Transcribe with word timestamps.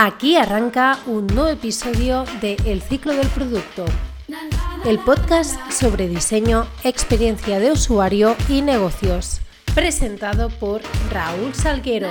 Aquí 0.00 0.36
arranca 0.36 1.00
un 1.06 1.26
nuevo 1.26 1.48
episodio 1.48 2.24
de 2.40 2.56
El 2.64 2.82
ciclo 2.82 3.14
del 3.14 3.26
producto, 3.26 3.84
el 4.84 5.00
podcast 5.00 5.58
sobre 5.72 6.06
diseño, 6.06 6.68
experiencia 6.84 7.58
de 7.58 7.72
usuario 7.72 8.36
y 8.48 8.62
negocios, 8.62 9.40
presentado 9.74 10.50
por 10.50 10.82
Raúl 11.10 11.52
Salguero. 11.52 12.10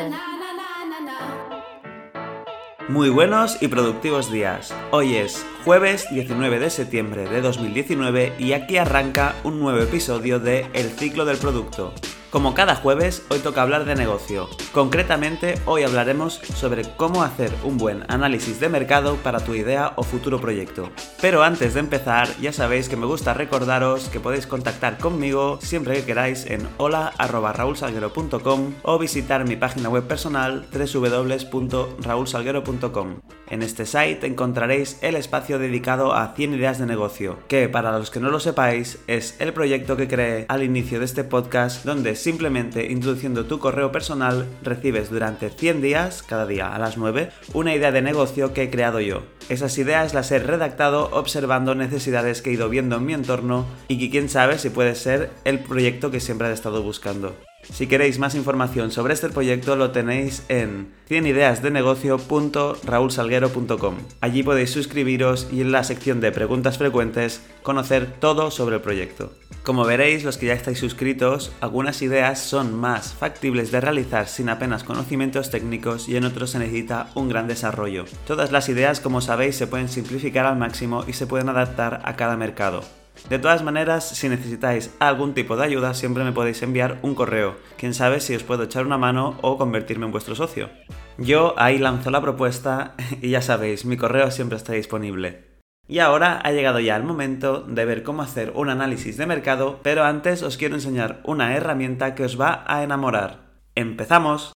Muy 2.90 3.08
buenos 3.08 3.58
y 3.62 3.70
productivos 3.70 4.30
días. 4.30 4.76
Hoy 4.92 5.16
es 5.16 5.46
jueves 5.64 6.08
19 6.12 6.60
de 6.60 6.70
septiembre 6.70 7.30
de 7.30 7.40
2019 7.40 8.34
y 8.38 8.52
aquí 8.52 8.76
arranca 8.76 9.34
un 9.46 9.62
nuevo 9.62 9.80
episodio 9.80 10.42
de 10.42 10.68
El 10.74 10.90
ciclo 10.90 11.24
del 11.24 11.38
producto, 11.38 11.94
como 12.30 12.54
cada 12.54 12.76
jueves, 12.76 13.26
hoy 13.30 13.40
toca 13.40 13.62
hablar 13.62 13.86
de 13.86 13.96
negocio. 13.96 14.50
Concretamente, 14.74 15.56
hoy 15.66 15.84
hablaremos 15.84 16.42
sobre 16.56 16.84
cómo 16.96 17.24
hacer 17.24 17.54
un 17.64 17.78
buen 17.78 18.04
análisis 18.10 18.60
de 18.60 18.68
mercado 18.70 19.16
para 19.18 19.40
tu 19.40 19.54
idea 19.56 19.94
o 19.96 20.04
futuro 20.04 20.42
proyecto. 20.42 20.90
Pero 21.22 21.44
antes 21.44 21.74
de 21.74 21.80
empezar, 21.80 22.28
ya 22.42 22.52
sabéis 22.52 22.90
que 22.90 22.98
me 22.98 23.06
gusta 23.06 23.34
recordaros 23.34 24.10
que 24.10 24.20
podéis 24.20 24.48
contactar 24.48 24.98
conmigo 24.98 25.60
siempre 25.62 25.96
que 25.96 26.04
queráis 26.04 26.46
en 26.46 26.68
hola.raulsalguero.com 26.78 28.74
o 28.84 29.00
visitar 29.00 29.48
mi 29.48 29.56
página 29.56 29.88
web 29.90 30.04
personal 30.04 30.68
www.raulsalguero.com. 30.72 33.16
En 33.50 33.64
este 33.64 33.86
site 33.86 34.28
encontraréis 34.28 34.98
el 35.02 35.16
espacio 35.16 35.58
dedicado 35.58 36.14
a 36.14 36.34
100 36.36 36.56
ideas 36.56 36.80
de 36.80 36.86
negocio, 36.86 37.40
que 37.48 37.70
para 37.70 37.98
los 37.98 38.12
que 38.12 38.20
no 38.20 38.30
lo 38.30 38.42
sepáis 38.42 39.00
es 39.08 39.40
el 39.40 39.54
proyecto 39.54 39.96
que 39.96 40.10
creé 40.10 40.46
al 40.50 40.64
inicio 40.64 41.00
de 41.00 41.06
este 41.06 41.24
podcast 41.24 41.86
donde 41.86 42.17
simplemente 42.20 42.92
introduciendo 42.92 43.46
tu 43.46 43.60
correo 43.60 43.92
personal 43.92 44.48
recibes 44.64 45.10
durante 45.10 45.50
100 45.50 45.82
días, 45.82 46.24
cada 46.24 46.46
día 46.46 46.74
a 46.74 46.80
las 46.80 46.98
9, 46.98 47.30
una 47.54 47.74
idea 47.74 47.92
de 47.92 48.02
negocio 48.02 48.54
que 48.54 48.64
he 48.64 48.70
creado 48.70 49.00
yo. 49.00 49.24
Esas 49.50 49.78
ideas 49.78 50.14
las 50.14 50.32
he 50.32 50.40
redactado 50.40 51.10
observando 51.14 51.76
necesidades 51.76 52.42
que 52.42 52.50
he 52.50 52.54
ido 52.54 52.70
viendo 52.70 52.98
en 52.98 53.06
mi 53.06 53.14
entorno 53.14 53.66
y 53.88 53.98
que 54.00 54.10
quién 54.10 54.30
sabe 54.30 54.60
si 54.60 54.70
puede 54.70 54.96
ser 54.96 55.30
el 55.46 55.60
proyecto 55.60 56.12
que 56.12 56.20
siempre 56.20 56.50
he 56.50 56.54
estado 56.54 56.84
buscando. 56.84 57.36
Si 57.64 57.88
queréis 57.88 58.18
más 58.18 58.34
información 58.36 58.92
sobre 58.92 59.14
este 59.14 59.30
proyecto 59.30 59.76
lo 59.76 59.92
tenéis 59.92 60.44
en 60.50 60.96
100ideasdenegocio.raulsalguero.com. 61.10 63.96
Allí 64.20 64.42
podéis 64.42 64.72
suscribiros 64.72 65.48
y 65.52 65.62
en 65.62 65.72
la 65.72 65.84
sección 65.84 66.20
de 66.20 66.32
preguntas 66.32 66.78
frecuentes 66.78 67.44
conocer 67.64 68.14
todo 68.20 68.52
sobre 68.52 68.78
el 68.78 68.82
proyecto. 68.82 69.32
Como 69.64 69.86
veréis, 69.86 70.24
los 70.24 70.38
que 70.38 70.48
ya 70.48 70.54
estáis 70.54 70.80
suscritos, 70.80 71.52
algunas 71.60 72.02
ideas 72.02 72.40
son 72.40 72.74
más 72.74 73.14
factibles 73.14 73.72
de 73.72 73.82
realizar 73.82 74.28
sin 74.28 74.50
apenas 74.50 74.84
conocimientos 74.84 75.52
técnicos 75.52 76.08
y 76.08 76.16
en 76.16 76.24
otros 76.24 76.52
se 76.52 76.60
necesita 76.60 77.10
un 77.16 77.28
gran 77.30 77.48
desarrollo. 77.48 78.06
Todas 78.26 78.52
las 78.52 78.70
ideas, 78.70 79.02
como 79.02 79.22
sabéis, 79.22 79.58
se 79.58 79.68
pueden 79.68 79.90
simplificar 79.90 80.46
al 80.46 80.58
máximo 80.58 81.04
y 81.06 81.14
se 81.14 81.28
pueden 81.28 81.50
adaptar 81.50 82.02
a 82.06 82.16
cada 82.16 82.38
mercado. 82.38 82.84
De 83.30 83.40
todas 83.40 83.64
maneras, 83.64 84.08
si 84.08 84.30
necesitáis 84.30 84.96
algún 85.00 85.34
tipo 85.34 85.58
de 85.58 85.66
ayuda, 85.66 85.94
siempre 85.94 86.24
me 86.24 86.32
podéis 86.32 86.62
enviar 86.62 87.00
un 87.02 87.16
correo. 87.16 87.56
Quién 87.78 87.94
sabe 87.94 88.20
si 88.20 88.36
os 88.36 88.44
puedo 88.44 88.64
echar 88.64 88.86
una 88.86 88.98
mano 88.98 89.38
o 89.42 89.58
convertirme 89.58 90.06
en 90.06 90.12
vuestro 90.12 90.36
socio. 90.36 90.70
Yo 91.18 91.54
ahí 91.58 91.78
lanzo 91.78 92.12
la 92.12 92.22
propuesta 92.22 92.96
y 93.22 93.30
ya 93.30 93.42
sabéis, 93.42 93.86
mi 93.86 93.98
correo 93.98 94.32
siempre 94.32 94.58
está 94.58 94.74
disponible. 94.74 95.46
Y 95.88 96.00
ahora 96.00 96.42
ha 96.44 96.52
llegado 96.52 96.80
ya 96.80 96.98
el 96.98 97.04
momento 97.04 97.62
de 97.62 97.86
ver 97.86 98.04
cómo 98.04 98.22
hacer 98.22 98.52
un 98.56 98.70
análisis 98.70 99.16
de 99.16 99.26
mercado, 99.26 99.80
pero 99.84 100.04
antes 100.04 100.44
os 100.44 100.58
quiero 100.58 100.76
enseñar 100.76 101.22
una 101.24 101.56
herramienta 101.56 102.14
que 102.14 102.26
os 102.26 102.40
va 102.40 102.66
a 102.68 102.84
enamorar. 102.84 103.48
¡Empezamos! 103.74 104.57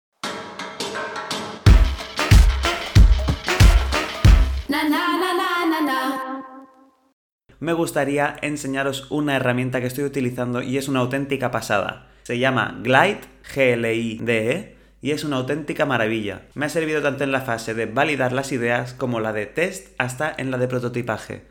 Me 7.61 7.73
gustaría 7.73 8.37
enseñaros 8.43 9.07
una 9.11 9.37
herramienta 9.37 9.81
que 9.81 9.87
estoy 9.87 10.05
utilizando 10.05 10.63
y 10.63 10.79
es 10.79 10.89
una 10.89 11.01
auténtica 11.01 11.51
pasada. 11.51 12.09
Se 12.23 12.39
llama 12.39 12.79
Glide, 12.83 13.21
G-L-I-D-E, 13.53 14.77
y 15.01 15.11
es 15.13 15.25
una 15.25 15.37
auténtica 15.37 15.87
maravilla. 15.87 16.43
Me 16.55 16.67
ha 16.67 16.69
servido 16.69 17.03
tanto 17.03 17.25
en 17.25 17.33
la 17.33 17.41
fase 17.41 17.75
de 17.75 17.87
validar 17.87 18.33
las 18.33 18.53
ideas 18.53 18.95
como 18.95 19.21
la 19.21 19.33
de 19.33 19.47
test 19.47 19.95
hasta 19.99 20.35
en 20.37 20.51
la 20.51 20.59
de 20.59 20.69
prototipaje. 20.69 21.47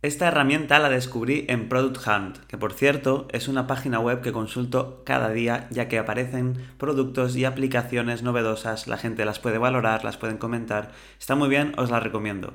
Esta 0.00 0.28
herramienta 0.28 0.78
la 0.78 0.90
descubrí 0.90 1.44
en 1.48 1.68
Product 1.68 2.06
Hunt, 2.06 2.38
que 2.46 2.56
por 2.56 2.72
cierto 2.72 3.26
es 3.32 3.48
una 3.48 3.66
página 3.66 3.98
web 3.98 4.20
que 4.20 4.30
consulto 4.30 5.02
cada 5.04 5.30
día 5.30 5.66
ya 5.70 5.88
que 5.88 5.98
aparecen 5.98 6.56
productos 6.78 7.34
y 7.34 7.44
aplicaciones 7.44 8.22
novedosas, 8.22 8.86
la 8.86 8.96
gente 8.96 9.24
las 9.24 9.40
puede 9.40 9.58
valorar, 9.58 10.04
las 10.04 10.16
pueden 10.16 10.38
comentar, 10.38 10.92
está 11.18 11.34
muy 11.34 11.48
bien, 11.48 11.72
os 11.78 11.90
la 11.90 11.98
recomiendo. 11.98 12.54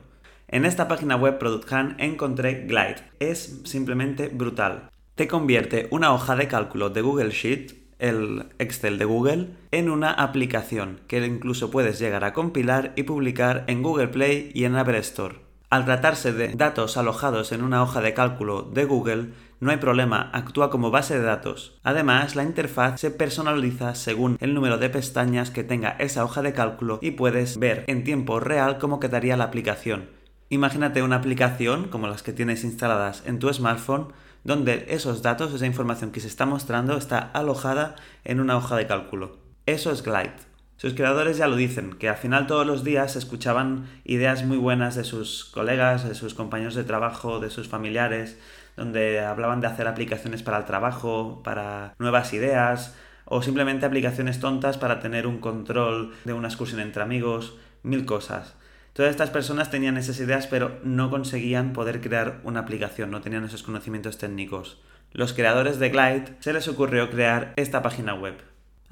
En 0.54 0.66
esta 0.66 0.88
página 0.88 1.16
web 1.16 1.40
Product 1.40 1.72
Hunt 1.72 1.96
encontré 1.98 2.66
Glide. 2.68 2.98
Es 3.20 3.62
simplemente 3.64 4.28
brutal. 4.28 4.92
Te 5.16 5.28
convierte 5.28 5.88
una 5.90 6.14
hoja 6.14 6.36
de 6.36 6.48
cálculo 6.48 6.92
de 6.92 7.02
Google 7.02 7.32
Sheet, 7.32 7.74
el 7.98 8.50
Excel 8.60 9.00
de 9.00 9.06
Google, 9.06 9.48
en 9.72 9.90
una 9.90 10.12
aplicación 10.12 11.02
que 11.08 11.26
incluso 11.26 11.72
puedes 11.72 11.98
llegar 11.98 12.24
a 12.24 12.34
compilar 12.34 12.94
y 12.96 13.02
publicar 13.02 13.64
en 13.66 13.82
Google 13.82 14.10
Play 14.10 14.52
y 14.54 14.66
en 14.66 14.76
App 14.76 14.90
Store. 14.90 15.38
Al 15.72 15.86
tratarse 15.86 16.32
de 16.34 16.50
datos 16.50 16.98
alojados 16.98 17.52
en 17.52 17.64
una 17.64 17.82
hoja 17.82 18.02
de 18.02 18.14
cálculo 18.14 18.62
de 18.62 18.86
Google, 18.86 19.30
no 19.60 19.72
hay 19.72 19.78
problema, 19.78 20.30
actúa 20.34 20.70
como 20.70 20.92
base 20.92 21.18
de 21.18 21.26
datos. 21.26 21.80
Además, 21.82 22.36
la 22.36 22.44
interfaz 22.44 23.02
se 23.02 23.10
personaliza 23.10 23.96
según 23.96 24.38
el 24.40 24.54
número 24.54 24.78
de 24.78 24.92
pestañas 24.92 25.50
que 25.50 25.64
tenga 25.64 25.96
esa 25.98 26.24
hoja 26.24 26.44
de 26.44 26.54
cálculo 26.54 27.00
y 27.02 27.10
puedes 27.10 27.58
ver 27.58 27.86
en 27.88 28.04
tiempo 28.04 28.40
real 28.40 28.78
cómo 28.78 29.00
quedaría 29.00 29.36
la 29.36 29.46
aplicación. 29.46 30.22
Imagínate 30.50 31.02
una 31.02 31.18
aplicación 31.18 31.88
como 31.90 32.08
las 32.08 32.24
que 32.24 32.34
tienes 32.34 32.64
instaladas 32.64 33.24
en 33.26 33.40
tu 33.40 33.52
smartphone 33.52 34.14
donde 34.44 34.86
esos 34.90 35.22
datos, 35.22 35.54
esa 35.54 35.66
información 35.66 36.12
que 36.12 36.20
se 36.20 36.28
está 36.28 36.46
mostrando 36.46 36.98
está 36.98 37.20
alojada 37.20 37.96
en 38.24 38.40
una 38.40 38.58
hoja 38.58 38.76
de 38.76 38.88
cálculo. 38.88 39.38
Eso 39.66 39.92
es 39.92 40.04
Glide. 40.04 40.54
Sus 40.76 40.96
creadores 40.96 41.38
ya 41.38 41.48
lo 41.48 41.56
dicen, 41.56 41.94
que 41.94 42.10
al 42.10 42.18
final 42.18 42.46
todos 42.46 42.68
los 42.68 42.84
días 42.84 43.16
escuchaban 43.16 43.88
ideas 44.04 44.44
muy 44.44 44.58
buenas 44.58 44.96
de 44.96 45.06
sus 45.06 45.46
colegas, 45.46 46.08
de 46.08 46.14
sus 46.14 46.34
compañeros 46.34 46.76
de 46.76 46.84
trabajo, 46.84 47.40
de 47.40 47.50
sus 47.50 47.70
familiares, 47.70 48.38
donde 48.76 49.22
hablaban 49.22 49.62
de 49.62 49.68
hacer 49.68 49.88
aplicaciones 49.88 50.44
para 50.44 50.58
el 50.58 50.66
trabajo, 50.66 51.42
para 51.44 51.94
nuevas 52.00 52.34
ideas, 52.34 52.96
o 53.26 53.42
simplemente 53.42 53.86
aplicaciones 53.86 54.42
tontas 54.42 54.78
para 54.78 55.00
tener 55.00 55.26
un 55.26 55.38
control 55.40 56.14
de 56.26 56.34
una 56.34 56.50
excursión 56.50 56.82
entre 56.82 57.04
amigos, 57.04 57.56
mil 57.84 58.06
cosas. 58.06 58.56
Todas 58.94 59.10
estas 59.10 59.32
personas 59.32 59.72
tenían 59.72 59.98
esas 59.98 60.20
ideas 60.20 60.46
pero 60.46 60.80
no 60.84 61.10
conseguían 61.10 61.74
poder 61.74 62.00
crear 62.00 62.40
una 62.44 62.60
aplicación, 62.60 63.10
no 63.10 63.22
tenían 63.22 63.44
esos 63.44 63.64
conocimientos 63.64 64.20
técnicos. 64.20 64.80
Los 65.12 65.34
creadores 65.34 65.80
de 65.80 65.90
Glide 65.90 66.38
se 66.40 66.54
les 66.54 66.68
ocurrió 66.68 67.10
crear 67.10 67.54
esta 67.56 67.82
página 67.82 68.14
web. 68.14 68.36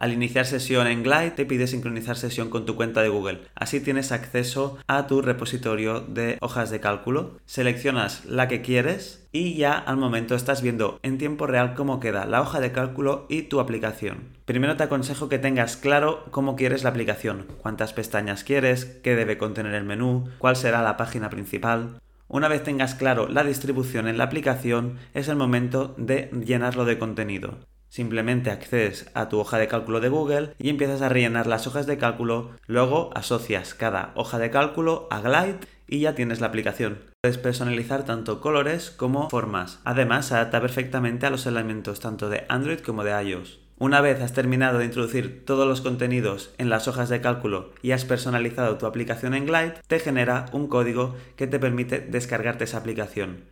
Al 0.01 0.13
iniciar 0.13 0.47
sesión 0.47 0.88
en 0.88 1.03
Glide 1.03 1.29
te 1.29 1.45
pide 1.45 1.67
sincronizar 1.67 2.17
sesión 2.17 2.50
con 2.50 2.66
tu 2.66 2.75
cuenta 2.75 3.03
de 3.03 3.09
Google. 3.09 3.41
Así 3.53 3.79
tienes 3.81 4.12
acceso 4.12 4.79
a 4.88 5.06
tu 5.06 5.22
repositorio 5.22 6.00
de 6.00 6.39
hojas 6.41 6.72
de 6.72 6.79
cálculo. 6.79 7.38
Seleccionas 7.45 8.25
la 8.25 8.47
que 8.47 8.63
quieres 8.63 9.28
y 9.31 9.53
ya 9.53 9.73
al 9.73 9.97
momento 9.97 10.34
estás 10.34 10.63
viendo 10.63 11.00
en 11.03 11.19
tiempo 11.19 11.45
real 11.45 11.75
cómo 11.75 12.00
queda 12.00 12.25
la 12.25 12.41
hoja 12.41 12.59
de 12.59 12.72
cálculo 12.72 13.28
y 13.29 13.44
tu 13.44 13.59
aplicación. 13.59 14.29
Primero 14.45 14.75
te 14.75 14.81
aconsejo 14.81 15.29
que 15.29 15.38
tengas 15.38 15.78
claro 15.78 16.25
cómo 16.31 16.56
quieres 16.56 16.81
la 16.81 16.90
aplicación, 16.90 17.45
cuántas 17.61 17.94
pestañas 17.94 18.44
quieres, 18.44 18.85
qué 18.85 19.16
debe 19.16 19.38
contener 19.38 19.75
el 19.75 19.84
menú, 19.84 20.28
cuál 20.40 20.56
será 20.56 20.81
la 20.81 20.97
página 20.97 21.29
principal. 21.29 22.01
Una 22.28 22.47
vez 22.47 22.63
tengas 22.63 22.95
claro 22.95 23.28
la 23.28 23.44
distribución 23.44 24.07
en 24.07 24.17
la 24.17 24.23
aplicación, 24.23 24.97
es 25.13 25.28
el 25.28 25.35
momento 25.35 25.94
de 25.97 26.31
llenarlo 26.44 26.85
de 26.85 26.97
contenido. 26.97 27.59
Simplemente 27.91 28.52
accedes 28.52 29.12
a 29.16 29.28
tu 29.28 29.38
hoja 29.38 29.57
de 29.57 29.68
cálculo 29.68 30.00
de 30.00 30.07
Google 30.07 30.53
y 30.57 30.69
empiezas 30.69 31.02
a 31.02 31.09
rellenar 31.09 31.46
las 31.46 31.68
hojas 31.68 31.88
de 31.88 31.97
cálculo, 31.97 32.52
luego 32.66 33.09
asocias 33.16 33.74
cada 33.74 34.13
hoja 34.16 34.40
de 34.40 34.50
cálculo 34.50 35.09
a 35.12 35.19
Glide 35.19 35.59
y 35.90 35.99
ya 35.99 36.16
tienes 36.16 36.40
la 36.40 36.47
aplicación. 36.47 36.99
Puedes 37.22 37.38
personalizar 37.38 38.05
tanto 38.05 38.40
colores 38.40 38.91
como 38.91 39.29
formas. 39.29 39.82
Además, 39.84 40.28
se 40.28 40.35
adapta 40.35 40.61
perfectamente 40.61 41.26
a 41.26 41.32
los 41.32 41.46
elementos 41.46 41.99
tanto 41.99 42.29
de 42.29 42.46
Android 42.47 42.79
como 42.79 43.03
de 43.03 43.11
iOS. 43.23 43.59
Una 43.78 43.99
vez 43.99 44.22
has 44.22 44.32
terminado 44.32 44.78
de 44.78 44.85
introducir 44.85 45.43
todos 45.43 45.67
los 45.67 45.82
contenidos 45.82 46.52
en 46.59 46.70
las 46.70 46.88
hojas 46.88 47.09
de 47.09 47.20
cálculo 47.20 47.72
y 47.82 47.91
has 47.91 48.05
personalizado 48.05 48.78
tu 48.78 48.85
aplicación 48.85 49.34
en 49.34 49.46
Glide, 49.46 49.73
te 49.88 49.99
genera 49.99 50.46
un 50.53 50.67
código 50.67 51.17
que 51.35 51.46
te 51.46 51.59
permite 51.59 51.99
descargarte 51.99 52.64
esa 52.64 52.78
aplicación. 52.78 53.51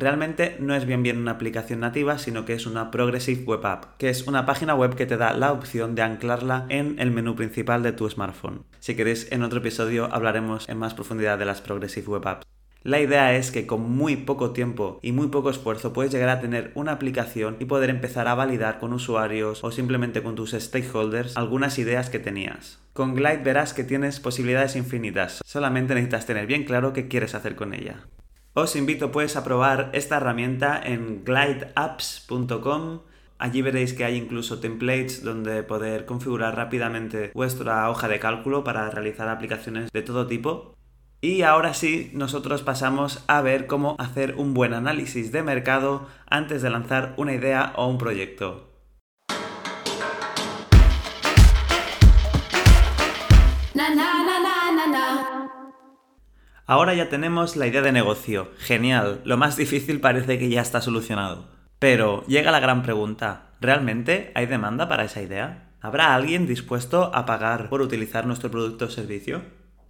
Realmente 0.00 0.56
no 0.60 0.76
es 0.76 0.86
bien 0.86 1.02
bien 1.02 1.18
una 1.18 1.32
aplicación 1.32 1.80
nativa, 1.80 2.18
sino 2.18 2.44
que 2.44 2.52
es 2.52 2.66
una 2.66 2.92
Progressive 2.92 3.42
Web 3.42 3.66
App, 3.66 3.96
que 3.98 4.08
es 4.08 4.28
una 4.28 4.46
página 4.46 4.76
web 4.76 4.94
que 4.94 5.06
te 5.06 5.16
da 5.16 5.32
la 5.32 5.50
opción 5.50 5.96
de 5.96 6.02
anclarla 6.02 6.66
en 6.68 7.00
el 7.00 7.10
menú 7.10 7.34
principal 7.34 7.82
de 7.82 7.90
tu 7.90 8.08
smartphone. 8.08 8.62
Si 8.78 8.94
queréis, 8.94 9.26
en 9.32 9.42
otro 9.42 9.58
episodio 9.58 10.08
hablaremos 10.12 10.68
en 10.68 10.78
más 10.78 10.94
profundidad 10.94 11.36
de 11.36 11.46
las 11.46 11.60
Progressive 11.60 12.06
Web 12.06 12.28
Apps. 12.28 12.46
La 12.84 13.00
idea 13.00 13.34
es 13.34 13.50
que 13.50 13.66
con 13.66 13.90
muy 13.90 14.14
poco 14.14 14.52
tiempo 14.52 15.00
y 15.02 15.10
muy 15.10 15.26
poco 15.28 15.50
esfuerzo 15.50 15.92
puedes 15.92 16.12
llegar 16.12 16.28
a 16.28 16.40
tener 16.40 16.70
una 16.76 16.92
aplicación 16.92 17.56
y 17.58 17.64
poder 17.64 17.90
empezar 17.90 18.28
a 18.28 18.36
validar 18.36 18.78
con 18.78 18.92
usuarios 18.92 19.64
o 19.64 19.72
simplemente 19.72 20.22
con 20.22 20.36
tus 20.36 20.52
stakeholders 20.52 21.36
algunas 21.36 21.76
ideas 21.80 22.08
que 22.08 22.20
tenías. 22.20 22.78
Con 22.92 23.16
Glide 23.16 23.42
verás 23.42 23.74
que 23.74 23.82
tienes 23.82 24.20
posibilidades 24.20 24.76
infinitas, 24.76 25.42
solamente 25.44 25.94
necesitas 25.94 26.24
tener 26.24 26.46
bien 26.46 26.62
claro 26.62 26.92
qué 26.92 27.08
quieres 27.08 27.34
hacer 27.34 27.56
con 27.56 27.74
ella. 27.74 28.06
Os 28.60 28.74
invito 28.74 29.12
pues 29.12 29.36
a 29.36 29.44
probar 29.44 29.90
esta 29.92 30.16
herramienta 30.16 30.82
en 30.84 31.22
glideapps.com. 31.24 33.02
Allí 33.38 33.62
veréis 33.62 33.94
que 33.94 34.04
hay 34.04 34.16
incluso 34.16 34.58
templates 34.58 35.22
donde 35.22 35.62
poder 35.62 36.06
configurar 36.06 36.56
rápidamente 36.56 37.30
vuestra 37.34 37.88
hoja 37.88 38.08
de 38.08 38.18
cálculo 38.18 38.64
para 38.64 38.90
realizar 38.90 39.28
aplicaciones 39.28 39.92
de 39.92 40.02
todo 40.02 40.26
tipo. 40.26 40.74
Y 41.20 41.42
ahora 41.42 41.72
sí, 41.72 42.10
nosotros 42.14 42.62
pasamos 42.62 43.22
a 43.28 43.42
ver 43.42 43.68
cómo 43.68 43.94
hacer 44.00 44.34
un 44.36 44.54
buen 44.54 44.74
análisis 44.74 45.30
de 45.30 45.44
mercado 45.44 46.08
antes 46.28 46.60
de 46.60 46.70
lanzar 46.70 47.14
una 47.16 47.34
idea 47.34 47.72
o 47.76 47.86
un 47.86 47.98
proyecto. 47.98 48.67
Ahora 56.70 56.92
ya 56.92 57.08
tenemos 57.08 57.56
la 57.56 57.66
idea 57.66 57.80
de 57.80 57.92
negocio. 57.92 58.50
Genial, 58.58 59.22
lo 59.24 59.38
más 59.38 59.56
difícil 59.56 60.00
parece 60.00 60.38
que 60.38 60.50
ya 60.50 60.60
está 60.60 60.82
solucionado. 60.82 61.48
Pero 61.78 62.26
llega 62.26 62.50
la 62.50 62.60
gran 62.60 62.82
pregunta, 62.82 63.52
¿realmente 63.58 64.32
hay 64.34 64.44
demanda 64.44 64.86
para 64.86 65.04
esa 65.04 65.22
idea? 65.22 65.70
¿Habrá 65.80 66.14
alguien 66.14 66.46
dispuesto 66.46 67.10
a 67.14 67.24
pagar 67.24 67.70
por 67.70 67.80
utilizar 67.80 68.26
nuestro 68.26 68.50
producto 68.50 68.84
o 68.84 68.90
servicio? 68.90 69.40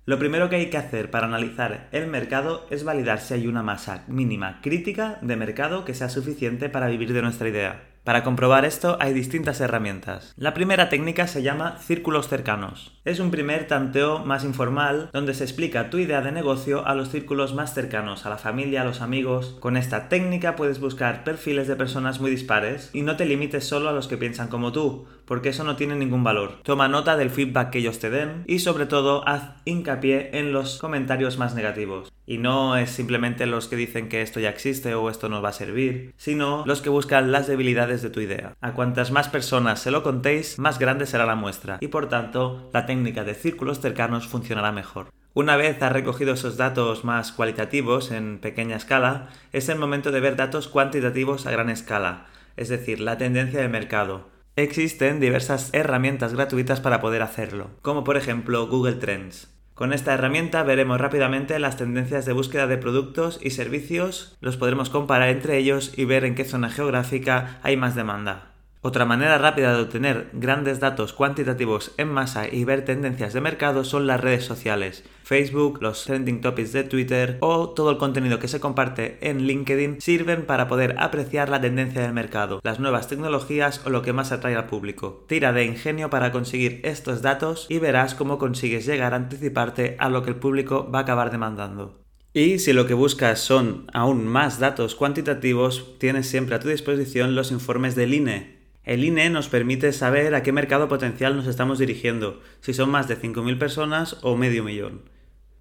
Lo 0.05 0.21
primero 0.21 0.49
que 0.49 0.55
hay 0.55 0.71
que 0.71 0.77
hacer 0.77 1.11
para 1.11 1.27
analizar 1.27 1.89
el 1.91 2.07
mercado 2.07 2.65
es 2.71 2.85
validar 2.85 3.19
si 3.19 3.35
hay 3.35 3.49
una 3.49 3.65
masa 3.65 4.05
mínima 4.07 4.61
crítica 4.63 5.19
de 5.21 5.35
mercado 5.35 5.85
que 5.85 5.95
sea 5.95 6.09
suficiente 6.09 6.69
para 6.69 6.87
vivir 6.87 7.13
de 7.13 7.23
nuestra 7.23 7.49
idea. 7.49 7.88
Para 8.05 8.25
comprobar 8.25 8.65
esto 8.65 8.97
hay 9.01 9.13
distintas 9.13 9.61
herramientas. 9.61 10.33
La 10.37 10.55
primera 10.55 10.89
técnica 10.89 11.27
se 11.27 11.43
llama 11.43 11.79
círculos 11.79 12.29
cercanos. 12.29 12.99
Es 13.05 13.21
un 13.21 13.31
primer 13.31 13.67
tanteo 13.67 14.21
más 14.21 14.45
informal 14.45 15.11
donde 15.13 15.35
se 15.35 15.45
explica 15.45 15.91
tu 15.91 15.99
idea 15.99 16.23
de 16.23 16.33
negocio 16.33 16.87
a 16.87 16.95
los 16.95 17.11
círculos 17.11 17.55
más 17.55 17.75
cercanos, 17.75 18.25
a 18.25 18.31
la 18.31 18.39
familia, 18.39 18.83
a 18.83 18.85
los 18.85 19.03
amigos. 19.03 19.57
Con 19.61 19.77
esta 19.77 20.09
técnica 20.09 20.57
puedes 20.57 20.81
buscar 20.81 21.23
perfiles 21.25 21.69
de 21.69 21.77
personas 21.77 22.21
muy 22.21 22.31
dispares 22.31 22.91
y 22.95 23.03
no 23.03 23.17
te 23.17 23.27
limites 23.27 23.65
solo 23.65 23.89
a 23.89 23.93
los 23.93 24.09
que 24.09 24.17
piensan 24.17 24.49
como 24.49 24.73
tú, 24.73 25.07
porque 25.29 25.51
eso 25.51 25.63
no 25.63 25.77
tiene 25.77 25.95
ningún 25.95 26.25
valor. 26.25 26.55
Toma 26.63 26.89
nota 26.89 27.17
del 27.19 27.29
feedback 27.29 27.71
que 27.71 27.79
ellos 27.79 27.99
te 27.99 28.09
den 28.09 28.45
y 28.47 28.61
sobre 28.61 28.87
todo 28.87 29.29
haz 29.29 29.53
hincapié 29.67 30.31
en 30.39 30.53
los 30.53 30.79
comentarios 30.79 31.37
más 31.37 31.55
negativos. 31.55 32.11
Y 32.27 32.39
no 32.39 32.77
es 32.77 32.91
simplemente 32.91 33.45
los 33.47 33.69
que 33.69 33.77
dicen 33.77 34.09
que 34.09 34.23
esto 34.23 34.41
ya 34.41 34.49
existe 34.49 34.95
o 34.95 35.11
esto 35.11 35.29
no 35.29 35.43
va 35.43 35.51
a 35.51 35.53
servir, 35.53 36.15
sino 36.17 36.65
los 36.67 36.81
que 36.81 36.89
buscan 36.89 37.31
las 37.31 37.47
debilidades 37.47 38.01
de 38.01 38.11
tu 38.11 38.21
idea. 38.21 38.55
A 38.63 38.73
cuantas 38.73 39.11
más 39.11 39.29
personas 39.29 39.81
se 39.81 39.91
lo 39.91 40.03
contéis, 40.03 40.59
más 40.59 40.79
grande 40.79 41.05
será 41.05 41.27
la 41.27 41.37
muestra 41.37 41.77
y 41.81 41.89
por 41.89 42.09
tanto 42.09 42.71
la 42.73 42.87
técnica 42.87 43.23
de 43.23 43.35
círculos 43.35 43.81
cercanos 43.81 44.27
funcionará 44.27 44.73
mejor. 44.73 45.11
Una 45.35 45.57
vez 45.57 45.83
has 45.83 45.93
recogido 45.93 46.33
esos 46.33 46.57
datos 46.57 47.05
más 47.05 47.33
cualitativos 47.33 48.11
en 48.11 48.39
pequeña 48.39 48.77
escala, 48.77 49.29
es 49.53 49.69
el 49.69 49.79
momento 49.79 50.11
de 50.11 50.21
ver 50.21 50.37
datos 50.37 50.69
cuantitativos 50.69 51.47
a 51.47 51.51
gran 51.51 51.69
escala, 51.69 52.27
es 52.57 52.71
decir, 52.71 52.99
la 52.99 53.19
tendencia 53.19 53.61
del 53.61 53.71
mercado. 53.71 54.38
Existen 54.59 55.21
diversas 55.21 55.71
herramientas 55.73 56.35
gratuitas 56.35 56.81
para 56.81 57.01
poder 57.01 57.23
hacerlo, 57.23 57.71
como 57.81 58.03
por 58.03 58.17
ejemplo 58.17 58.67
Google 58.67 58.97
Trends. 58.97 59.57
Con 59.73 59.93
esta 59.93 60.15
herramienta 60.15 60.65
veremos 60.65 61.01
rápidamente 61.01 61.57
las 61.61 61.77
tendencias 61.77 62.27
de 62.27 62.33
búsqueda 62.33 62.67
de 62.67 62.77
productos 62.77 63.39
y 63.41 63.51
servicios, 63.51 64.37
los 64.41 64.57
podremos 64.57 64.91
comparar 64.91 65.29
entre 65.29 65.59
ellos 65.59 65.93
y 65.97 66.07
ver 66.07 66.25
en 66.25 66.35
qué 66.35 66.45
zona 66.45 66.71
geográfica 66.71 67.61
hay 67.63 67.77
más 67.77 67.95
demanda. 67.95 68.55
Otra 68.81 69.05
manera 69.05 69.39
rápida 69.39 69.75
de 69.75 69.83
obtener 69.83 70.31
grandes 70.33 70.79
datos 70.79 71.13
cuantitativos 71.13 71.93
en 71.97 72.09
masa 72.09 72.47
y 72.47 72.65
ver 72.65 72.85
tendencias 72.85 73.33
de 73.33 73.41
mercado 73.41 73.83
son 73.83 74.07
las 74.07 74.21
redes 74.21 74.45
sociales, 74.45 75.03
Facebook, 75.25 75.81
los 75.83 76.05
trending 76.05 76.41
topics 76.41 76.73
de 76.73 76.85
Twitter 76.85 77.39
o 77.41 77.71
todo 77.71 77.91
el 77.91 77.99
contenido 77.99 78.39
que 78.39 78.47
se 78.47 78.61
comparte 78.61 79.19
en 79.21 79.43
LinkedIn 79.43 80.01
sirven 80.01 80.47
para 80.47 80.69
poder 80.69 80.95
apreciar 81.01 81.49
la 81.49 81.61
tendencia 81.61 82.03
del 82.03 82.13
mercado, 82.13 82.61
las 82.63 82.79
nuevas 82.79 83.09
tecnologías 83.09 83.85
o 83.85 83.91
lo 83.91 84.03
que 84.03 84.13
más 84.13 84.31
atrae 84.31 84.55
al 84.55 84.67
público. 84.67 85.25
Tira 85.27 85.53
de 85.53 85.65
ingenio 85.65 86.09
para 86.09 86.31
conseguir 86.31 86.81
estos 86.85 87.21
datos 87.21 87.67
y 87.69 87.81
verás 87.81 88.15
cómo 88.15 88.39
consigues 88.39 88.87
llegar 88.87 89.13
a 89.13 89.17
anticiparte 89.17 89.97
a 89.99 90.09
lo 90.09 90.23
que 90.23 90.31
el 90.31 90.37
público 90.37 90.89
va 90.89 91.01
a 91.01 91.03
acabar 91.03 91.33
demandando. 91.33 92.05
Y 92.33 92.61
si 92.61 92.73
lo 92.73 92.87
que 92.87 92.95
buscas 92.95 93.41
son 93.41 93.87
aún 93.93 94.27
más 94.27 94.61
datos 94.61 94.95
cuantitativos, 94.95 95.99
tienes 95.99 96.29
siempre 96.29 96.55
a 96.55 96.61
tu 96.61 96.69
disposición 96.69 97.35
los 97.35 97.51
informes 97.51 97.97
del 97.97 98.15
INE, 98.15 98.58
el 98.89 99.05
INE 99.05 99.29
nos 99.29 99.49
permite 99.49 99.93
saber 99.93 100.35
a 100.35 100.43
qué 100.43 100.51
mercado 100.51 100.89
potencial 100.89 101.37
nos 101.37 101.47
estamos 101.47 101.79
dirigiendo, 101.79 102.41
si 102.63 102.73
son 102.73 102.89
más 102.89 103.07
de 103.07 103.21
5.000 103.21 103.59
personas 103.59 104.17
o 104.23 104.35
medio 104.35 104.65
millón. 104.65 105.03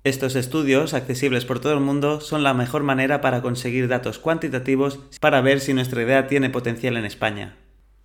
Estos 0.06 0.38
estudios, 0.38 0.94
accesibles 0.94 1.44
por 1.44 1.60
todo 1.60 1.74
el 1.74 1.82
mundo, 1.82 2.22
son 2.22 2.42
la 2.42 2.54
mejor 2.54 2.84
manera 2.84 3.20
para 3.20 3.42
conseguir 3.42 3.90
datos 3.90 4.18
cuantitativos 4.18 5.02
para 5.20 5.42
ver 5.42 5.60
si 5.60 5.74
nuestra 5.74 6.04
idea 6.04 6.28
tiene 6.28 6.50
potencial 6.50 6.96
en 6.96 7.04
España. 7.04 7.58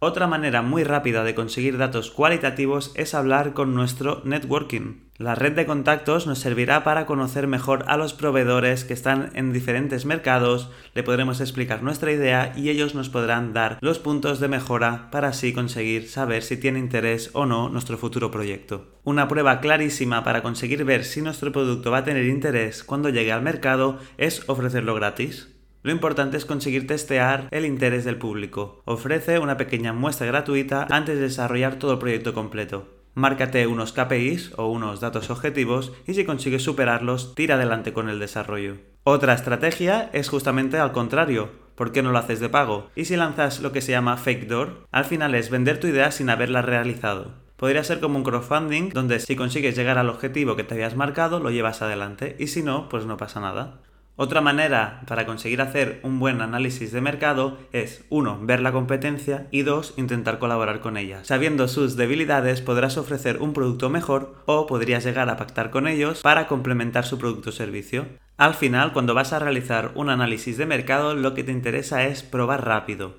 Otra 0.05 0.27
manera 0.27 0.63
muy 0.63 0.83
rápida 0.83 1.23
de 1.23 1.37
conseguir 1.37 1.79
datos 1.79 2.11
cualitativos 2.11 2.91
es 2.97 3.15
hablar 3.15 3.53
con 3.53 3.73
nuestro 3.73 4.21
networking. 4.25 5.03
La 5.17 5.37
red 5.37 5.53
de 5.53 5.65
contactos 5.65 6.27
nos 6.27 6.41
servirá 6.41 6.83
para 6.83 7.07
conocer 7.07 7.47
mejor 7.47 7.85
a 7.87 7.97
los 7.97 8.13
proveedores 8.13 8.83
que 8.83 8.95
están 8.95 9.31
en 9.35 9.53
diferentes 9.53 10.05
mercados, 10.05 10.71
le 10.95 11.05
podremos 11.05 11.41
explicar 11.41 11.85
nuestra 11.85 12.11
idea 12.11 12.53
y 12.57 12.69
ellos 12.71 12.97
nos 12.97 13.11
podrán 13.11 13.53
dar 13.53 13.79
los 13.81 14.01
puntos 14.01 14.41
de 14.41 14.49
mejora 14.49 15.09
para 15.13 15.29
así 15.29 15.53
conseguir 15.53 16.09
saber 16.09 16.43
si 16.43 16.57
tiene 16.57 16.81
interés 16.81 17.31
o 17.33 17.47
no 17.47 17.69
nuestro 17.69 17.97
futuro 17.97 18.33
proyecto. 18.33 18.99
Una 19.05 19.29
prueba 19.29 19.61
clarísima 19.61 20.25
para 20.25 20.43
conseguir 20.43 20.85
ver 20.85 21.05
si 21.05 21.23
nuestro 21.23 21.53
producto 21.53 21.93
va 21.93 21.99
a 21.99 22.05
tener 22.05 22.25
interés 22.25 22.83
cuando 22.83 23.09
llegue 23.09 23.31
al 23.31 23.43
mercado 23.43 24.01
es 24.19 24.49
ofrecerlo 24.49 24.97
gratis. 24.97 25.52
Lo 25.85 25.91
importante 25.91 26.37
es 26.37 26.45
conseguir 26.45 26.87
testear 26.87 27.49
el 27.51 27.67
interés 27.67 28.05
del 28.05 28.17
público. 28.17 28.83
Ofrece 28.85 29.41
una 29.41 29.57
pequeña 29.57 29.93
muestra 29.93 30.29
gratuita 30.29 30.87
antes 30.91 31.17
de 31.17 31.23
desarrollar 31.23 31.77
todo 31.77 31.93
el 31.93 31.99
proyecto 31.99 32.35
completo. 32.35 32.87
Márcate 33.15 33.67
unos 33.67 33.93
KPIs 33.93 34.53
o 34.57 34.69
unos 34.69 35.01
datos 35.01 35.29
objetivos 35.29 35.93
y 36.07 36.15
si 36.15 36.25
consigues 36.25 36.63
superarlos, 36.63 37.35
tira 37.35 37.57
adelante 37.57 37.93
con 37.93 38.09
el 38.09 38.21
desarrollo. 38.21 38.77
Otra 39.03 39.35
estrategia 39.35 40.09
es 40.13 40.29
justamente 40.29 40.79
al 40.79 40.93
contrario. 40.93 41.51
¿Por 41.75 41.91
qué 41.91 42.03
no 42.03 42.13
lo 42.13 42.19
haces 42.19 42.39
de 42.39 42.49
pago? 42.49 42.91
Y 42.95 43.07
si 43.07 43.17
lanzas 43.17 43.61
lo 43.61 43.73
que 43.73 43.81
se 43.81 43.91
llama 43.91 44.17
fake 44.17 44.47
door, 44.47 44.87
al 44.93 45.05
final 45.05 45.35
es 45.35 45.51
vender 45.51 45.81
tu 45.81 45.89
idea 45.89 46.13
sin 46.13 46.31
haberla 46.31 46.63
realizado. 46.63 47.35
Podría 47.57 47.83
ser 47.83 47.99
como 47.99 48.19
un 48.19 48.25
crowdfunding 48.25 48.91
donde 48.91 49.19
si 49.19 49.35
consigues 49.35 49.77
llegar 49.77 49.99
al 49.99 50.09
objetivo 50.09 50.55
que 50.55 50.65
te 50.65 50.75
habías 50.75 50.97
marcado, 50.97 51.41
lo 51.41 51.51
llevas 51.51 51.83
adelante 51.83 52.37
y 52.39 52.47
si 52.47 52.63
no, 52.63 52.89
pues 52.89 53.05
no 53.05 53.17
pasa 53.17 53.41
nada. 53.41 53.81
Otra 54.23 54.41
manera 54.41 55.01
para 55.09 55.27
conseguir 55.27 55.61
hacer 55.61 55.99
un 56.05 56.21
buen 56.21 56.43
análisis 56.43 56.93
de 56.93 57.01
mercado 57.01 57.59
es 57.73 58.05
1. 58.09 58.39
ver 58.43 58.61
la 58.61 58.71
competencia 58.71 59.49
y 59.51 59.63
2. 59.63 59.95
intentar 59.97 60.39
colaborar 60.39 60.79
con 60.79 60.97
ella. 60.97 61.25
Sabiendo 61.25 61.67
sus 61.67 61.97
debilidades 61.97 62.61
podrás 62.61 62.99
ofrecer 62.99 63.43
un 63.43 63.53
producto 63.53 63.91
mejor 63.91 64.37
o 64.47 64.69
podrías 64.69 65.03
llegar 65.03 65.29
a 65.29 65.37
pactar 65.37 65.71
con 65.71 65.89
ellos 65.89 66.21
para 66.23 66.47
complementar 66.47 67.05
su 67.05 67.19
producto 67.19 67.51
o 67.51 67.53
servicio. 67.53 68.07
Al 68.37 68.55
final, 68.55 68.93
cuando 68.93 69.13
vas 69.13 69.33
a 69.33 69.41
realizar 69.41 69.91
un 69.97 70.09
análisis 70.09 70.57
de 70.57 70.67
mercado, 70.67 71.17
lo 71.17 71.35
que 71.35 71.43
te 71.43 71.51
interesa 71.51 72.05
es 72.05 72.23
probar 72.23 72.65
rápido. 72.65 73.17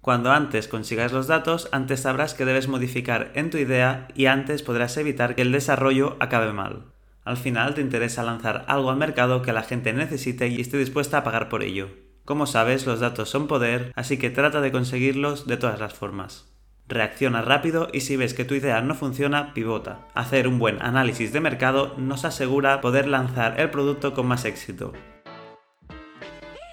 Cuando 0.00 0.30
antes 0.30 0.68
consigas 0.68 1.12
los 1.12 1.26
datos, 1.26 1.68
antes 1.72 2.02
sabrás 2.02 2.34
que 2.34 2.44
debes 2.44 2.68
modificar 2.68 3.32
en 3.34 3.50
tu 3.50 3.58
idea 3.58 4.06
y 4.14 4.26
antes 4.26 4.62
podrás 4.62 4.96
evitar 4.96 5.34
que 5.34 5.42
el 5.42 5.50
desarrollo 5.50 6.16
acabe 6.20 6.52
mal. 6.52 6.84
Al 7.26 7.36
final 7.36 7.74
te 7.74 7.80
interesa 7.80 8.22
lanzar 8.22 8.64
algo 8.68 8.88
al 8.88 8.98
mercado 8.98 9.42
que 9.42 9.52
la 9.52 9.64
gente 9.64 9.92
necesite 9.92 10.46
y 10.46 10.60
esté 10.60 10.78
dispuesta 10.78 11.18
a 11.18 11.24
pagar 11.24 11.48
por 11.48 11.64
ello. 11.64 11.88
Como 12.24 12.46
sabes, 12.46 12.86
los 12.86 13.00
datos 13.00 13.28
son 13.28 13.48
poder, 13.48 13.92
así 13.96 14.16
que 14.16 14.30
trata 14.30 14.60
de 14.60 14.70
conseguirlos 14.70 15.48
de 15.48 15.56
todas 15.56 15.80
las 15.80 15.92
formas. 15.92 16.54
Reacciona 16.86 17.42
rápido 17.42 17.88
y 17.92 18.02
si 18.02 18.16
ves 18.16 18.32
que 18.32 18.44
tu 18.44 18.54
idea 18.54 18.80
no 18.80 18.94
funciona, 18.94 19.54
pivota. 19.54 20.06
Hacer 20.14 20.46
un 20.46 20.60
buen 20.60 20.80
análisis 20.80 21.32
de 21.32 21.40
mercado 21.40 21.94
nos 21.98 22.24
asegura 22.24 22.80
poder 22.80 23.08
lanzar 23.08 23.58
el 23.60 23.70
producto 23.70 24.14
con 24.14 24.28
más 24.28 24.44
éxito. 24.44 24.92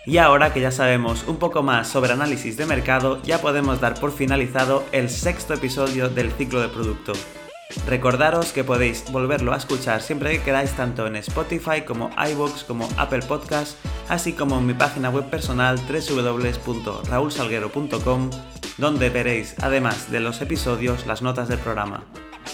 Y 0.06 0.18
ahora 0.18 0.54
que 0.54 0.62
ya 0.62 0.70
sabemos 0.70 1.26
un 1.28 1.38
poco 1.38 1.64
más 1.64 1.88
sobre 1.88 2.14
análisis 2.14 2.58
de 2.58 2.68
mercado, 2.68 3.20
ya 3.24 3.40
podemos 3.40 3.82
dar 3.82 4.00
por 4.00 4.12
finalizado 4.12 4.84
el 4.92 5.10
sexto 5.10 5.56
episodio 5.56 6.10
del 6.10 6.32
ciclo 6.32 6.62
de 6.62 6.68
producto. 6.70 7.14
Recordaros 7.88 8.53
que 8.53 8.63
podéis 8.63 9.03
volverlo 9.12 9.51
a 9.53 9.58
escuchar 9.58 10.01
siempre 10.01 10.32
que 10.32 10.42
queráis 10.44 10.72
tanto 10.72 11.06
en 11.08 11.18
Spotify 11.18 11.82
como 11.86 12.10
iVoox 12.32 12.63
como 12.63 12.88
Apple 12.98 13.24
Podcast, 13.27 13.77
así 14.10 14.34
como 14.34 14.58
en 14.58 14.65
mi 14.68 14.74
página 14.74 15.10
web 15.10 15.30
personal 15.30 15.77
www.raulsalguero.com, 15.77 18.30
donde 18.77 19.10
veréis, 19.10 19.56
además 19.62 20.12
de 20.12 20.20
los 20.20 20.42
episodios, 20.42 21.06
las 21.06 21.22
notas 21.22 21.48
del 21.50 21.60
programa. 21.60 22.03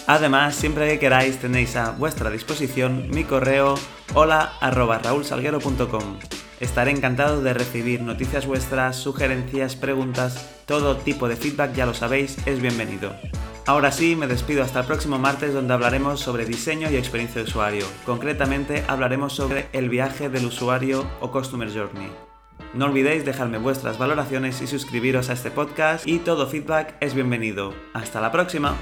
Además, 0.06 0.54
siempre 0.56 0.88
que 0.88 0.98
queráis 0.98 1.38
tenéis 1.38 1.76
a 1.76 1.92
vuestra 1.92 2.30
disposición 2.30 3.08
mi 3.10 3.24
correo 3.24 3.76
hola@raulsalguero.com. 4.14 6.18
Estaré 6.60 6.90
encantado 6.90 7.42
de 7.42 7.54
recibir 7.54 8.02
noticias 8.02 8.46
vuestras, 8.46 8.96
sugerencias, 8.96 9.76
preguntas, 9.76 10.50
todo 10.66 10.96
tipo 10.96 11.28
de 11.28 11.36
feedback, 11.36 11.74
ya 11.74 11.86
lo 11.86 11.94
sabéis, 11.94 12.36
es 12.46 12.60
bienvenido. 12.60 13.14
Ahora 13.70 13.92
sí, 13.92 14.16
me 14.16 14.26
despido 14.26 14.64
hasta 14.64 14.80
el 14.80 14.86
próximo 14.86 15.16
martes 15.20 15.54
donde 15.54 15.72
hablaremos 15.72 16.18
sobre 16.18 16.44
diseño 16.44 16.90
y 16.90 16.96
experiencia 16.96 17.40
de 17.40 17.46
usuario. 17.46 17.86
Concretamente 18.04 18.82
hablaremos 18.88 19.32
sobre 19.32 19.68
el 19.72 19.88
viaje 19.88 20.28
del 20.28 20.46
usuario 20.46 21.08
o 21.20 21.30
Customer 21.30 21.72
Journey. 21.72 22.10
No 22.74 22.86
olvidéis 22.86 23.24
dejarme 23.24 23.58
vuestras 23.58 23.96
valoraciones 23.96 24.60
y 24.60 24.66
suscribiros 24.66 25.30
a 25.30 25.34
este 25.34 25.52
podcast 25.52 26.04
y 26.08 26.18
todo 26.18 26.48
feedback 26.48 26.96
es 26.98 27.14
bienvenido. 27.14 27.72
Hasta 27.94 28.20
la 28.20 28.32
próxima. 28.32 28.74